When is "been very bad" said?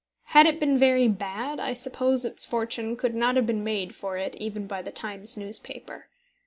0.59-1.59